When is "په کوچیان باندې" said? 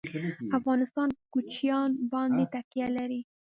1.17-2.43